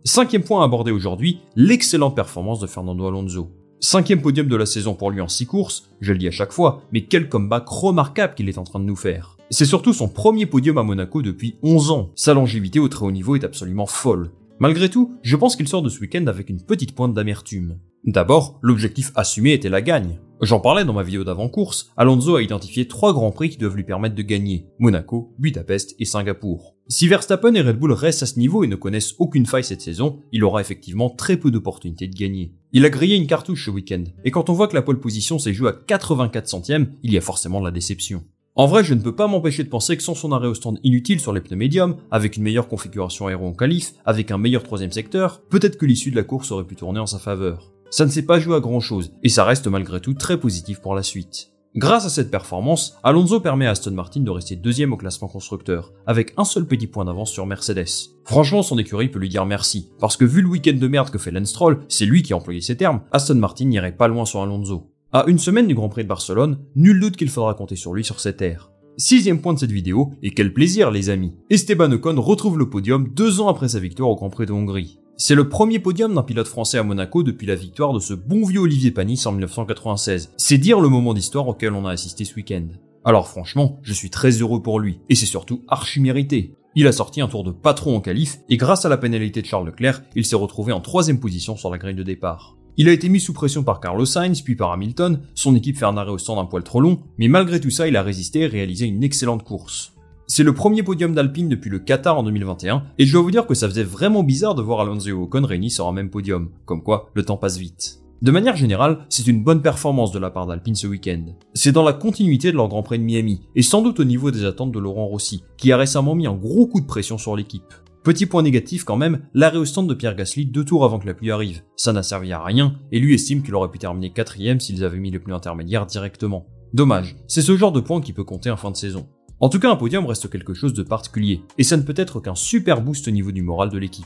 Cinquième 0.04 0.42
point 0.42 0.62
à 0.62 0.64
aborder 0.64 0.90
aujourd'hui, 0.90 1.40
l'excellente 1.56 2.14
performance 2.14 2.60
de 2.60 2.66
Fernando 2.66 3.06
Alonso. 3.06 3.50
Cinquième 3.80 4.20
podium 4.20 4.46
de 4.46 4.56
la 4.56 4.66
saison 4.66 4.94
pour 4.94 5.10
lui 5.10 5.22
en 5.22 5.28
6 5.28 5.46
courses, 5.46 5.90
je 6.00 6.12
le 6.12 6.18
dis 6.18 6.28
à 6.28 6.30
chaque 6.30 6.52
fois, 6.52 6.82
mais 6.92 7.04
quel 7.04 7.28
comeback 7.28 7.66
remarquable 7.66 8.34
qu'il 8.34 8.48
est 8.48 8.58
en 8.58 8.64
train 8.64 8.80
de 8.80 8.84
nous 8.84 8.96
faire. 8.96 9.38
C'est 9.50 9.64
surtout 9.64 9.94
son 9.94 10.08
premier 10.08 10.44
podium 10.44 10.76
à 10.76 10.82
Monaco 10.82 11.22
depuis 11.22 11.56
11 11.62 11.90
ans. 11.90 12.10
Sa 12.14 12.34
longévité 12.34 12.78
au 12.78 12.88
très 12.88 13.06
haut 13.06 13.10
niveau 13.10 13.36
est 13.36 13.44
absolument 13.44 13.86
folle. 13.86 14.30
Malgré 14.58 14.90
tout, 14.90 15.16
je 15.22 15.36
pense 15.36 15.56
qu'il 15.56 15.66
sort 15.66 15.82
de 15.82 15.88
ce 15.88 16.00
week-end 16.00 16.26
avec 16.26 16.50
une 16.50 16.62
petite 16.62 16.94
pointe 16.94 17.14
d'amertume. 17.14 17.78
D'abord, 18.04 18.58
l'objectif 18.60 19.12
assumé 19.14 19.54
était 19.54 19.70
la 19.70 19.80
gagne. 19.80 20.18
J'en 20.42 20.58
parlais 20.58 20.86
dans 20.86 20.94
ma 20.94 21.02
vidéo 21.02 21.22
d'avant-course, 21.22 21.90
Alonso 21.98 22.36
a 22.36 22.42
identifié 22.42 22.88
trois 22.88 23.12
grands 23.12 23.30
prix 23.30 23.50
qui 23.50 23.58
doivent 23.58 23.76
lui 23.76 23.84
permettre 23.84 24.14
de 24.14 24.22
gagner, 24.22 24.64
Monaco, 24.78 25.34
Budapest 25.38 25.94
et 25.98 26.06
Singapour. 26.06 26.76
Si 26.88 27.08
Verstappen 27.08 27.54
et 27.54 27.60
Red 27.60 27.78
Bull 27.78 27.92
restent 27.92 28.22
à 28.22 28.26
ce 28.26 28.38
niveau 28.38 28.64
et 28.64 28.66
ne 28.66 28.74
connaissent 28.74 29.14
aucune 29.18 29.44
faille 29.44 29.64
cette 29.64 29.82
saison, 29.82 30.20
il 30.32 30.42
aura 30.42 30.62
effectivement 30.62 31.10
très 31.10 31.36
peu 31.36 31.50
d'opportunités 31.50 32.08
de 32.08 32.16
gagner. 32.16 32.54
Il 32.72 32.86
a 32.86 32.90
grillé 32.90 33.16
une 33.16 33.26
cartouche 33.26 33.66
ce 33.66 33.70
week-end, 33.70 34.04
et 34.24 34.30
quand 34.30 34.48
on 34.48 34.54
voit 34.54 34.68
que 34.68 34.74
la 34.74 34.80
pole 34.80 34.98
position 34.98 35.38
s'est 35.38 35.52
jouée 35.52 35.68
à 35.68 35.74
84 35.74 36.48
centièmes, 36.48 36.94
il 37.02 37.12
y 37.12 37.18
a 37.18 37.20
forcément 37.20 37.60
de 37.60 37.66
la 37.66 37.70
déception. 37.70 38.24
En 38.54 38.66
vrai, 38.66 38.82
je 38.82 38.94
ne 38.94 39.02
peux 39.02 39.14
pas 39.14 39.26
m'empêcher 39.26 39.62
de 39.62 39.68
penser 39.68 39.94
que 39.98 40.02
sans 40.02 40.14
son 40.14 40.32
arrêt 40.32 40.48
au 40.48 40.54
stand 40.54 40.80
inutile 40.82 41.20
sur 41.20 41.34
les 41.34 41.42
pneus 41.42 41.56
médiums, 41.56 41.96
avec 42.10 42.38
une 42.38 42.44
meilleure 42.44 42.68
configuration 42.68 43.26
aéro 43.26 43.46
en 43.46 43.52
qualif, 43.52 43.92
avec 44.06 44.30
un 44.30 44.38
meilleur 44.38 44.62
troisième 44.62 44.90
secteur, 44.90 45.42
peut-être 45.50 45.76
que 45.76 45.86
l'issue 45.86 46.10
de 46.10 46.16
la 46.16 46.24
course 46.24 46.50
aurait 46.50 46.64
pu 46.64 46.76
tourner 46.76 46.98
en 46.98 47.06
sa 47.06 47.18
faveur. 47.18 47.72
Ça 47.90 48.06
ne 48.06 48.10
s'est 48.10 48.22
pas 48.22 48.38
joué 48.38 48.54
à 48.54 48.60
grand 48.60 48.78
chose, 48.78 49.12
et 49.24 49.28
ça 49.28 49.44
reste 49.44 49.66
malgré 49.66 50.00
tout 50.00 50.14
très 50.14 50.38
positif 50.38 50.80
pour 50.80 50.94
la 50.94 51.02
suite. 51.02 51.50
Grâce 51.74 52.06
à 52.06 52.08
cette 52.08 52.30
performance, 52.30 52.96
Alonso 53.02 53.40
permet 53.40 53.66
à 53.66 53.70
Aston 53.70 53.90
Martin 53.90 54.20
de 54.20 54.30
rester 54.30 54.54
deuxième 54.54 54.92
au 54.92 54.96
classement 54.96 55.26
constructeur, 55.28 55.92
avec 56.06 56.32
un 56.36 56.44
seul 56.44 56.66
petit 56.66 56.86
point 56.86 57.04
d'avance 57.04 57.32
sur 57.32 57.46
Mercedes. 57.46 57.88
Franchement, 58.24 58.62
son 58.62 58.78
écurie 58.78 59.08
peut 59.08 59.18
lui 59.18 59.28
dire 59.28 59.44
merci, 59.44 59.90
parce 59.98 60.16
que 60.16 60.24
vu 60.24 60.40
le 60.40 60.48
week-end 60.48 60.76
de 60.76 60.86
merde 60.86 61.10
que 61.10 61.18
fait 61.18 61.32
Lance 61.32 61.58
c'est 61.88 62.06
lui 62.06 62.22
qui 62.22 62.32
a 62.32 62.36
employé 62.36 62.60
ces 62.60 62.76
termes, 62.76 63.02
Aston 63.10 63.34
Martin 63.34 63.64
n'irait 63.64 63.96
pas 63.96 64.08
loin 64.08 64.24
sur 64.24 64.40
Alonso. 64.40 64.92
À 65.12 65.24
une 65.26 65.40
semaine 65.40 65.66
du 65.66 65.74
Grand 65.74 65.88
Prix 65.88 66.04
de 66.04 66.08
Barcelone, 66.08 66.60
nul 66.76 67.00
doute 67.00 67.16
qu'il 67.16 67.28
faudra 67.28 67.54
compter 67.54 67.74
sur 67.74 67.92
lui 67.92 68.04
sur 68.04 68.20
cette 68.20 68.40
ère. 68.40 68.70
Sixième 68.96 69.40
point 69.40 69.54
de 69.54 69.58
cette 69.58 69.72
vidéo, 69.72 70.12
et 70.22 70.30
quel 70.30 70.52
plaisir 70.52 70.92
les 70.92 71.10
amis 71.10 71.34
Esteban 71.50 71.90
Ocon 71.90 72.20
retrouve 72.20 72.56
le 72.56 72.70
podium 72.70 73.08
deux 73.14 73.40
ans 73.40 73.48
après 73.48 73.68
sa 73.68 73.80
victoire 73.80 74.10
au 74.10 74.14
Grand 74.14 74.30
Prix 74.30 74.46
de 74.46 74.52
Hongrie. 74.52 74.99
C'est 75.22 75.34
le 75.34 75.50
premier 75.50 75.78
podium 75.78 76.14
d'un 76.14 76.22
pilote 76.22 76.48
français 76.48 76.78
à 76.78 76.82
Monaco 76.82 77.22
depuis 77.22 77.46
la 77.46 77.54
victoire 77.54 77.92
de 77.92 77.98
ce 77.98 78.14
bon 78.14 78.46
vieux 78.46 78.60
Olivier 78.60 78.90
Panis 78.90 79.20
en 79.26 79.32
1996. 79.32 80.32
C'est 80.38 80.56
dire 80.56 80.80
le 80.80 80.88
moment 80.88 81.12
d'histoire 81.12 81.46
auquel 81.46 81.74
on 81.74 81.84
a 81.84 81.92
assisté 81.92 82.24
ce 82.24 82.34
week-end. 82.36 82.68
Alors 83.04 83.28
franchement, 83.28 83.80
je 83.82 83.92
suis 83.92 84.08
très 84.08 84.30
heureux 84.30 84.62
pour 84.62 84.80
lui, 84.80 85.00
et 85.10 85.14
c'est 85.14 85.26
surtout 85.26 85.62
archi 85.68 86.00
mérité. 86.00 86.54
Il 86.74 86.86
a 86.86 86.92
sorti 86.92 87.20
un 87.20 87.28
tour 87.28 87.44
de 87.44 87.50
patron 87.50 87.96
en 87.96 88.00
qualif, 88.00 88.38
et 88.48 88.56
grâce 88.56 88.86
à 88.86 88.88
la 88.88 88.96
pénalité 88.96 89.42
de 89.42 89.46
Charles 89.46 89.66
Leclerc, 89.66 90.00
il 90.16 90.24
s'est 90.24 90.36
retrouvé 90.36 90.72
en 90.72 90.80
troisième 90.80 91.20
position 91.20 91.54
sur 91.54 91.70
la 91.70 91.76
grille 91.76 91.94
de 91.94 92.02
départ. 92.02 92.56
Il 92.78 92.88
a 92.88 92.92
été 92.92 93.10
mis 93.10 93.20
sous 93.20 93.34
pression 93.34 93.62
par 93.62 93.80
Carlos 93.80 94.06
Sainz, 94.06 94.40
puis 94.40 94.56
par 94.56 94.72
Hamilton, 94.72 95.20
son 95.34 95.54
équipe 95.54 95.76
fait 95.76 95.84
un 95.84 95.98
arrêt 95.98 96.12
au 96.12 96.18
stand 96.18 96.38
un 96.38 96.46
poil 96.46 96.64
trop 96.64 96.80
long, 96.80 97.02
mais 97.18 97.28
malgré 97.28 97.60
tout 97.60 97.68
ça, 97.68 97.86
il 97.86 97.96
a 97.98 98.02
résisté 98.02 98.40
et 98.40 98.46
réalisé 98.46 98.86
une 98.86 99.04
excellente 99.04 99.44
course. 99.44 99.92
C'est 100.32 100.44
le 100.44 100.54
premier 100.54 100.84
podium 100.84 101.12
d'Alpine 101.12 101.48
depuis 101.48 101.70
le 101.70 101.80
Qatar 101.80 102.16
en 102.16 102.22
2021, 102.22 102.84
et 102.98 103.04
je 103.04 103.12
dois 103.12 103.22
vous 103.22 103.32
dire 103.32 103.48
que 103.48 103.54
ça 103.54 103.68
faisait 103.68 103.82
vraiment 103.82 104.22
bizarre 104.22 104.54
de 104.54 104.62
voir 104.62 104.78
Alonso 104.78 105.08
et 105.08 105.12
Ocon 105.12 105.44
réunis 105.44 105.72
sur 105.72 105.88
un 105.88 105.92
même 105.92 106.08
podium, 106.08 106.50
comme 106.66 106.84
quoi 106.84 107.10
le 107.14 107.24
temps 107.24 107.36
passe 107.36 107.58
vite. 107.58 108.04
De 108.22 108.30
manière 108.30 108.54
générale, 108.54 109.06
c'est 109.08 109.26
une 109.26 109.42
bonne 109.42 109.60
performance 109.60 110.12
de 110.12 110.20
la 110.20 110.30
part 110.30 110.46
d'Alpine 110.46 110.76
ce 110.76 110.86
week-end. 110.86 111.24
C'est 111.54 111.72
dans 111.72 111.82
la 111.82 111.92
continuité 111.92 112.52
de 112.52 112.56
leur 112.56 112.68
Grand 112.68 112.84
Prix 112.84 113.00
de 113.00 113.02
Miami, 113.02 113.40
et 113.56 113.62
sans 113.62 113.82
doute 113.82 113.98
au 113.98 114.04
niveau 114.04 114.30
des 114.30 114.44
attentes 114.44 114.70
de 114.70 114.78
Laurent 114.78 115.06
Rossi, 115.06 115.42
qui 115.56 115.72
a 115.72 115.76
récemment 115.76 116.14
mis 116.14 116.28
un 116.28 116.36
gros 116.36 116.68
coup 116.68 116.80
de 116.80 116.86
pression 116.86 117.18
sur 117.18 117.34
l'équipe. 117.34 117.74
Petit 118.04 118.26
point 118.26 118.44
négatif 118.44 118.84
quand 118.84 118.96
même, 118.96 119.22
l'arrêt 119.34 119.58
au 119.58 119.64
stand 119.64 119.88
de 119.88 119.94
Pierre 119.94 120.14
Gasly 120.14 120.46
deux 120.46 120.64
tours 120.64 120.84
avant 120.84 121.00
que 121.00 121.08
la 121.08 121.14
pluie 121.14 121.32
arrive. 121.32 121.62
Ça 121.74 121.92
n'a 121.92 122.04
servi 122.04 122.32
à 122.32 122.40
rien, 122.40 122.76
et 122.92 123.00
lui 123.00 123.14
estime 123.14 123.42
qu'il 123.42 123.56
aurait 123.56 123.72
pu 123.72 123.80
terminer 123.80 124.12
quatrième 124.12 124.60
s'ils 124.60 124.84
avaient 124.84 125.00
mis 125.00 125.10
les 125.10 125.18
pneus 125.18 125.34
intermédiaires 125.34 125.86
directement. 125.86 126.46
Dommage, 126.72 127.16
c'est 127.26 127.42
ce 127.42 127.56
genre 127.56 127.72
de 127.72 127.80
point 127.80 128.00
qui 128.00 128.12
peut 128.12 128.22
compter 128.22 128.48
en 128.48 128.56
fin 128.56 128.70
de 128.70 128.76
saison. 128.76 129.08
En 129.40 129.48
tout 129.48 129.58
cas, 129.58 129.70
un 129.70 129.76
podium 129.76 130.04
reste 130.04 130.28
quelque 130.28 130.52
chose 130.52 130.74
de 130.74 130.82
particulier, 130.82 131.40
et 131.56 131.62
ça 131.62 131.78
ne 131.78 131.82
peut 131.82 131.94
être 131.96 132.20
qu'un 132.20 132.34
super 132.34 132.82
boost 132.82 133.08
au 133.08 133.10
niveau 133.10 133.32
du 133.32 133.40
moral 133.40 133.70
de 133.70 133.78
l'équipe. 133.78 134.04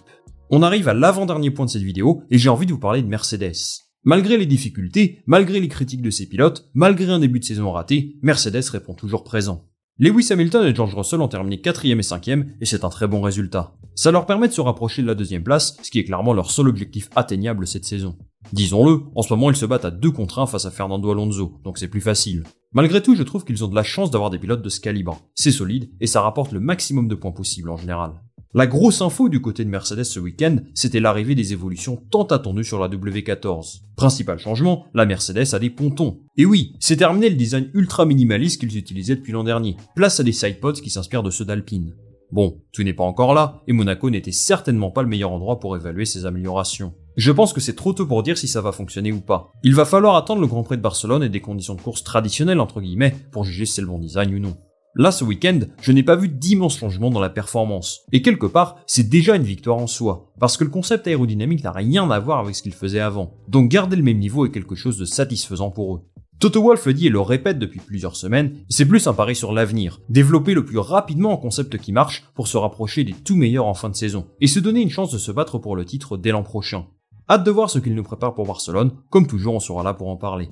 On 0.48 0.62
arrive 0.62 0.88
à 0.88 0.94
l'avant-dernier 0.94 1.50
point 1.50 1.66
de 1.66 1.70
cette 1.70 1.82
vidéo, 1.82 2.22
et 2.30 2.38
j'ai 2.38 2.50
envie 2.50 2.66
de 2.66 2.72
vous 2.72 2.78
parler 2.78 3.02
de 3.02 3.08
Mercedes. 3.08 3.82
Malgré 4.04 4.36
les 4.38 4.46
difficultés, 4.46 5.22
malgré 5.26 5.58
les 5.58 5.66
critiques 5.66 6.02
de 6.02 6.10
ses 6.10 6.28
pilotes, 6.28 6.70
malgré 6.72 7.10
un 7.10 7.18
début 7.18 7.40
de 7.40 7.44
saison 7.44 7.72
raté, 7.72 8.16
Mercedes 8.22 8.70
répond 8.70 8.94
toujours 8.94 9.24
présent. 9.24 9.66
Lewis 9.98 10.28
Hamilton 10.30 10.66
et 10.66 10.74
George 10.74 10.94
Russell 10.94 11.20
ont 11.20 11.28
terminé 11.28 11.60
4 11.60 11.84
et 11.84 12.02
5 12.02 12.28
et 12.28 12.64
c'est 12.64 12.84
un 12.84 12.88
très 12.88 13.08
bon 13.08 13.20
résultat. 13.20 13.74
Ça 13.96 14.10
leur 14.10 14.26
permet 14.26 14.48
de 14.48 14.52
se 14.52 14.60
rapprocher 14.60 15.02
de 15.02 15.06
la 15.06 15.14
deuxième 15.14 15.44
place, 15.44 15.76
ce 15.82 15.90
qui 15.90 15.98
est 15.98 16.04
clairement 16.04 16.32
leur 16.32 16.50
seul 16.50 16.68
objectif 16.68 17.08
atteignable 17.16 17.66
cette 17.66 17.84
saison. 17.84 18.16
Disons-le, 18.52 19.02
en 19.14 19.22
ce 19.22 19.32
moment 19.32 19.50
ils 19.50 19.56
se 19.56 19.66
battent 19.66 19.84
à 19.84 19.90
deux 19.90 20.10
contre 20.10 20.40
1 20.40 20.46
face 20.46 20.66
à 20.66 20.70
Fernando 20.70 21.10
Alonso, 21.10 21.60
donc 21.64 21.78
c'est 21.78 21.88
plus 21.88 22.00
facile. 22.00 22.44
Malgré 22.74 23.00
tout, 23.00 23.14
je 23.14 23.22
trouve 23.22 23.44
qu'ils 23.44 23.64
ont 23.64 23.68
de 23.68 23.74
la 23.76 23.84
chance 23.84 24.10
d'avoir 24.10 24.30
des 24.30 24.38
pilotes 24.38 24.60
de 24.60 24.68
ce 24.68 24.80
calibre. 24.80 25.20
C'est 25.36 25.52
solide 25.52 25.90
et 26.00 26.08
ça 26.08 26.20
rapporte 26.20 26.50
le 26.50 26.58
maximum 26.58 27.06
de 27.06 27.14
points 27.14 27.30
possible 27.30 27.70
en 27.70 27.76
général. 27.76 28.14
La 28.52 28.66
grosse 28.66 29.00
info 29.00 29.28
du 29.28 29.40
côté 29.40 29.64
de 29.64 29.70
Mercedes 29.70 30.02
ce 30.02 30.18
week-end, 30.18 30.56
c'était 30.74 30.98
l'arrivée 30.98 31.36
des 31.36 31.52
évolutions 31.52 32.02
tant 32.10 32.24
attendues 32.24 32.64
sur 32.64 32.80
la 32.80 32.88
W14. 32.88 33.82
Principal 33.94 34.40
changement, 34.40 34.86
la 34.92 35.06
Mercedes 35.06 35.54
a 35.54 35.60
des 35.60 35.70
pontons. 35.70 36.20
Et 36.36 36.44
oui, 36.44 36.74
c'est 36.80 36.96
terminé 36.96 37.30
le 37.30 37.36
design 37.36 37.70
ultra 37.74 38.06
minimaliste 38.06 38.60
qu'ils 38.60 38.76
utilisaient 38.76 39.16
depuis 39.16 39.32
l'an 39.32 39.44
dernier. 39.44 39.76
Place 39.94 40.18
à 40.18 40.24
des 40.24 40.32
sidepods 40.32 40.80
qui 40.82 40.90
s'inspirent 40.90 41.22
de 41.22 41.30
ceux 41.30 41.44
d'Alpine. 41.44 41.94
Bon, 42.32 42.60
tout 42.72 42.82
n'est 42.82 42.92
pas 42.92 43.04
encore 43.04 43.34
là, 43.34 43.62
et 43.68 43.72
Monaco 43.72 44.10
n'était 44.10 44.32
certainement 44.32 44.90
pas 44.90 45.02
le 45.02 45.08
meilleur 45.08 45.30
endroit 45.30 45.60
pour 45.60 45.76
évaluer 45.76 46.04
ces 46.04 46.26
améliorations. 46.26 46.92
Je 47.16 47.30
pense 47.30 47.52
que 47.52 47.60
c'est 47.60 47.76
trop 47.76 47.92
tôt 47.92 48.06
pour 48.06 48.22
dire 48.22 48.36
si 48.36 48.48
ça 48.48 48.60
va 48.60 48.72
fonctionner 48.72 49.12
ou 49.12 49.20
pas. 49.20 49.52
Il 49.62 49.74
va 49.74 49.84
falloir 49.84 50.16
attendre 50.16 50.40
le 50.40 50.46
Grand 50.48 50.64
Prix 50.64 50.76
de 50.76 50.82
Barcelone 50.82 51.22
et 51.22 51.28
des 51.28 51.40
conditions 51.40 51.74
de 51.74 51.80
course 51.80 52.02
traditionnelles 52.02 52.60
entre 52.60 52.80
guillemets 52.80 53.14
pour 53.30 53.44
juger 53.44 53.66
si 53.66 53.74
c'est 53.74 53.82
le 53.82 53.86
bon 53.86 53.98
design 53.98 54.34
ou 54.34 54.38
non. 54.40 54.56
Là, 54.96 55.10
ce 55.10 55.24
week-end, 55.24 55.58
je 55.80 55.90
n'ai 55.90 56.04
pas 56.04 56.14
vu 56.14 56.28
d'immenses 56.28 56.78
changements 56.78 57.10
dans 57.10 57.20
la 57.20 57.30
performance. 57.30 58.02
Et 58.12 58.22
quelque 58.22 58.46
part, 58.46 58.76
c'est 58.86 59.08
déjà 59.08 59.34
une 59.34 59.42
victoire 59.42 59.78
en 59.78 59.88
soi. 59.88 60.32
Parce 60.38 60.56
que 60.56 60.62
le 60.62 60.70
concept 60.70 61.08
aérodynamique 61.08 61.64
n'a 61.64 61.72
rien 61.72 62.08
à 62.10 62.18
voir 62.20 62.38
avec 62.38 62.54
ce 62.54 62.62
qu'il 62.62 62.74
faisait 62.74 63.00
avant. 63.00 63.34
Donc 63.48 63.70
garder 63.70 63.96
le 63.96 64.04
même 64.04 64.18
niveau 64.18 64.46
est 64.46 64.52
quelque 64.52 64.76
chose 64.76 64.98
de 64.98 65.04
satisfaisant 65.04 65.70
pour 65.70 65.96
eux. 65.96 66.00
Toto 66.40 66.62
Wolff 66.62 66.86
le 66.86 66.94
dit 66.94 67.06
et 67.06 67.10
le 67.10 67.20
répète 67.20 67.58
depuis 67.58 67.80
plusieurs 67.80 68.16
semaines, 68.16 68.56
c'est 68.68 68.86
plus 68.86 69.06
un 69.06 69.14
pari 69.14 69.34
sur 69.34 69.52
l'avenir, 69.52 70.00
développer 70.08 70.52
le 70.52 70.64
plus 70.64 70.78
rapidement 70.78 71.32
un 71.32 71.36
concept 71.38 71.78
qui 71.78 71.92
marche 71.92 72.24
pour 72.34 72.48
se 72.48 72.56
rapprocher 72.56 73.04
des 73.04 73.12
tout 73.12 73.36
meilleurs 73.36 73.66
en 73.66 73.74
fin 73.74 73.88
de 73.88 73.94
saison, 73.94 74.26
et 74.40 74.46
se 74.46 74.58
donner 74.58 74.82
une 74.82 74.90
chance 74.90 75.12
de 75.12 75.18
se 75.18 75.30
battre 75.30 75.58
pour 75.58 75.76
le 75.76 75.84
titre 75.84 76.16
dès 76.16 76.32
l'an 76.32 76.42
prochain. 76.42 76.86
Hâte 77.26 77.44
de 77.44 77.50
voir 77.50 77.70
ce 77.70 77.78
qu'il 77.78 77.94
nous 77.94 78.02
prépare 78.02 78.34
pour 78.34 78.46
Barcelone, 78.46 78.90
comme 79.08 79.26
toujours 79.26 79.54
on 79.54 79.60
sera 79.60 79.82
là 79.82 79.94
pour 79.94 80.08
en 80.08 80.16
parler. 80.16 80.50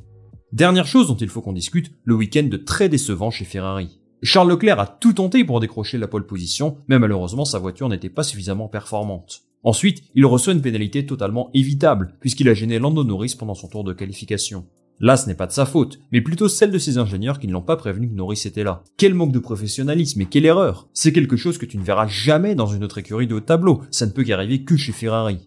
Dernière 0.52 0.86
chose 0.86 1.06
dont 1.06 1.16
il 1.16 1.28
faut 1.28 1.42
qu'on 1.42 1.52
discute, 1.52 1.92
le 2.04 2.14
week-end 2.14 2.44
de 2.44 2.56
très 2.56 2.88
décevant 2.88 3.30
chez 3.30 3.44
Ferrari. 3.44 4.00
Charles 4.22 4.48
Leclerc 4.48 4.80
a 4.80 4.86
tout 4.86 5.12
tenté 5.12 5.44
pour 5.44 5.60
décrocher 5.60 5.98
la 5.98 6.08
pole 6.08 6.24
position, 6.24 6.78
mais 6.88 6.98
malheureusement 6.98 7.44
sa 7.44 7.58
voiture 7.58 7.90
n'était 7.90 8.08
pas 8.08 8.22
suffisamment 8.22 8.68
performante. 8.68 9.42
Ensuite, 9.62 10.02
il 10.14 10.24
reçoit 10.24 10.54
une 10.54 10.62
pénalité 10.62 11.04
totalement 11.04 11.50
évitable, 11.52 12.14
puisqu'il 12.20 12.48
a 12.48 12.54
gêné 12.54 12.78
Lando 12.78 13.04
Norris 13.04 13.36
pendant 13.38 13.54
son 13.54 13.68
tour 13.68 13.84
de 13.84 13.92
qualification. 13.92 14.66
Là, 14.98 15.18
ce 15.18 15.26
n'est 15.26 15.34
pas 15.34 15.46
de 15.46 15.52
sa 15.52 15.66
faute, 15.66 15.98
mais 16.10 16.22
plutôt 16.22 16.48
celle 16.48 16.70
de 16.70 16.78
ses 16.78 16.96
ingénieurs 16.96 17.38
qui 17.38 17.48
ne 17.48 17.52
l'ont 17.52 17.60
pas 17.60 17.76
prévenu 17.76 18.08
que 18.08 18.14
Norris 18.14 18.44
était 18.46 18.64
là. 18.64 18.82
Quel 18.96 19.12
manque 19.12 19.32
de 19.32 19.38
professionnalisme 19.38 20.22
et 20.22 20.26
quelle 20.26 20.46
erreur 20.46 20.88
C'est 20.94 21.12
quelque 21.12 21.36
chose 21.36 21.58
que 21.58 21.66
tu 21.66 21.76
ne 21.76 21.84
verras 21.84 22.06
jamais 22.06 22.54
dans 22.54 22.66
une 22.66 22.82
autre 22.82 22.98
écurie 22.98 23.26
de 23.26 23.34
haut 23.34 23.40
tableau, 23.40 23.82
ça 23.90 24.06
ne 24.06 24.12
peut 24.12 24.24
qu'arriver 24.24 24.64
que 24.64 24.76
chez 24.76 24.92
Ferrari. 24.92 25.38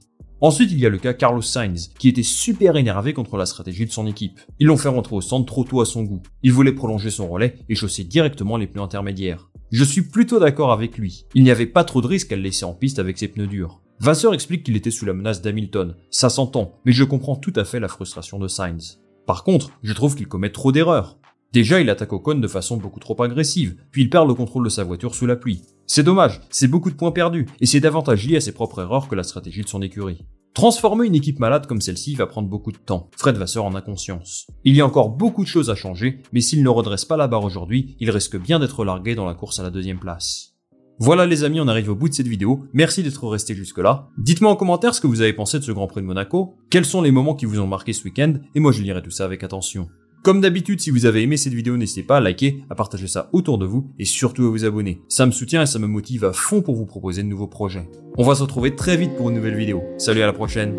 Ensuite, 0.45 0.71
il 0.71 0.79
y 0.79 0.85
a 0.85 0.89
le 0.89 0.99
cas 0.99 1.15
Carlos 1.15 1.41
Sainz, 1.41 1.89
qui 1.97 2.07
était 2.07 2.21
super 2.21 2.75
énervé 2.75 3.13
contre 3.13 3.35
la 3.35 3.47
stratégie 3.47 3.87
de 3.87 3.91
son 3.91 4.05
équipe. 4.05 4.39
Ils 4.59 4.67
l'ont 4.67 4.77
fait 4.77 4.89
rentrer 4.89 5.15
au 5.15 5.21
centre 5.21 5.47
trop 5.47 5.63
tôt 5.63 5.81
à 5.81 5.87
son 5.87 6.03
goût. 6.03 6.21
Il 6.43 6.53
voulait 6.53 6.71
prolonger 6.71 7.09
son 7.09 7.27
relais 7.27 7.55
et 7.67 7.73
chausser 7.73 8.03
directement 8.03 8.55
les 8.55 8.67
pneus 8.67 8.83
intermédiaires. 8.83 9.49
Je 9.71 9.83
suis 9.83 10.03
plutôt 10.03 10.39
d'accord 10.39 10.71
avec 10.71 10.99
lui. 10.99 11.25
Il 11.33 11.41
n'y 11.41 11.49
avait 11.49 11.65
pas 11.65 11.83
trop 11.83 11.99
de 11.99 12.05
risque 12.05 12.31
à 12.31 12.35
le 12.35 12.43
laisser 12.43 12.63
en 12.63 12.75
piste 12.75 12.99
avec 12.99 13.17
ses 13.17 13.27
pneus 13.27 13.47
durs. 13.47 13.81
Vasseur 13.99 14.35
explique 14.35 14.63
qu'il 14.63 14.75
était 14.75 14.91
sous 14.91 15.05
la 15.05 15.13
menace 15.13 15.41
d'Hamilton. 15.41 15.95
Ça 16.11 16.29
s'entend, 16.29 16.79
mais 16.85 16.91
je 16.91 17.03
comprends 17.03 17.37
tout 17.37 17.53
à 17.55 17.65
fait 17.65 17.79
la 17.79 17.87
frustration 17.87 18.37
de 18.37 18.47
Sainz. 18.47 18.99
Par 19.25 19.43
contre, 19.43 19.71
je 19.81 19.93
trouve 19.93 20.15
qu'il 20.15 20.27
commet 20.27 20.51
trop 20.51 20.71
d'erreurs. 20.71 21.17
Déjà, 21.53 21.81
il 21.81 21.89
attaque 21.89 22.13
Ocon 22.13 22.35
de 22.35 22.47
façon 22.47 22.77
beaucoup 22.77 22.99
trop 22.99 23.19
agressive, 23.23 23.77
puis 23.89 24.03
il 24.03 24.11
perd 24.11 24.27
le 24.27 24.35
contrôle 24.35 24.65
de 24.65 24.69
sa 24.69 24.83
voiture 24.83 25.15
sous 25.15 25.25
la 25.25 25.37
pluie. 25.37 25.63
C'est 25.87 26.03
dommage, 26.03 26.41
c'est 26.51 26.67
beaucoup 26.67 26.91
de 26.91 26.95
points 26.95 27.13
perdus, 27.13 27.47
et 27.61 27.65
c'est 27.65 27.79
davantage 27.79 28.27
lié 28.27 28.35
à 28.35 28.41
ses 28.41 28.51
propres 28.51 28.81
erreurs 28.81 29.07
que 29.07 29.15
la 29.15 29.23
stratégie 29.23 29.61
de 29.61 29.69
son 29.69 29.81
écurie. 29.81 30.25
Transformer 30.55 31.05
une 31.05 31.15
équipe 31.15 31.39
malade 31.39 31.67
comme 31.67 31.81
celle-ci 31.81 32.15
va 32.15 32.27
prendre 32.27 32.47
beaucoup 32.47 32.71
de 32.71 32.77
temps. 32.77 33.09
Fred 33.17 33.35
Vasseur 33.35 33.65
en 33.65 33.75
a 33.75 33.81
conscience. 33.81 34.47
Il 34.63 34.73
y 34.73 34.79
a 34.79 34.85
encore 34.85 35.09
beaucoup 35.09 35.43
de 35.43 35.49
choses 35.49 35.69
à 35.69 35.75
changer, 35.75 36.21
mais 36.31 36.39
s'il 36.39 36.63
ne 36.63 36.69
redresse 36.69 37.03
pas 37.03 37.17
la 37.17 37.27
barre 37.27 37.43
aujourd'hui, 37.43 37.97
il 37.99 38.09
risque 38.09 38.37
bien 38.37 38.57
d'être 38.57 38.85
largué 38.85 39.15
dans 39.15 39.25
la 39.25 39.33
course 39.33 39.59
à 39.59 39.63
la 39.63 39.69
deuxième 39.69 39.99
place. 39.99 40.53
Voilà 40.97 41.25
les 41.25 41.43
amis, 41.43 41.59
on 41.59 41.67
arrive 41.67 41.89
au 41.89 41.95
bout 41.95 42.07
de 42.07 42.13
cette 42.13 42.29
vidéo. 42.29 42.67
Merci 42.71 43.03
d'être 43.03 43.27
resté 43.27 43.53
jusque 43.53 43.79
là. 43.79 44.07
Dites-moi 44.17 44.49
en 44.49 44.55
commentaire 44.55 44.95
ce 44.95 45.01
que 45.01 45.07
vous 45.07 45.19
avez 45.19 45.33
pensé 45.33 45.59
de 45.59 45.63
ce 45.65 45.73
Grand 45.73 45.87
Prix 45.87 45.99
de 45.99 46.07
Monaco, 46.07 46.55
quels 46.69 46.85
sont 46.85 47.01
les 47.01 47.11
moments 47.11 47.35
qui 47.35 47.45
vous 47.45 47.59
ont 47.59 47.67
marqué 47.67 47.91
ce 47.91 48.05
week-end, 48.05 48.35
et 48.55 48.61
moi 48.61 48.71
je 48.71 48.81
lirai 48.81 49.01
tout 49.01 49.11
ça 49.11 49.25
avec 49.25 49.43
attention. 49.43 49.89
Comme 50.25 50.41
d'habitude, 50.41 50.81
si 50.81 50.89
vous 50.89 51.05
avez 51.05 51.21
aimé 51.21 51.37
cette 51.37 51.53
vidéo, 51.53 51.77
n'hésitez 51.77 52.01
pas 52.01 52.17
à 52.17 52.19
liker, 52.19 52.63
à 52.71 52.73
partager 52.73 53.05
ça 53.05 53.29
autour 53.31 53.59
de 53.59 53.67
vous, 53.67 53.91
et 53.99 54.05
surtout 54.05 54.47
à 54.47 54.49
vous 54.49 54.65
abonner. 54.65 54.99
Ça 55.07 55.27
me 55.27 55.31
soutient 55.31 55.61
et 55.61 55.67
ça 55.67 55.77
me 55.77 55.85
motive 55.85 56.25
à 56.25 56.33
fond 56.33 56.63
pour 56.63 56.73
vous 56.73 56.87
proposer 56.87 57.21
de 57.21 57.27
nouveaux 57.27 57.45
projets. 57.45 57.87
On 58.17 58.23
va 58.23 58.33
se 58.33 58.41
retrouver 58.41 58.75
très 58.75 58.97
vite 58.97 59.15
pour 59.17 59.29
une 59.29 59.35
nouvelle 59.35 59.55
vidéo. 59.55 59.83
Salut 59.99 60.23
à 60.23 60.25
la 60.25 60.33
prochaine 60.33 60.75